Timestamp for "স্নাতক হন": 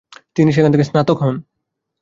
0.83-1.35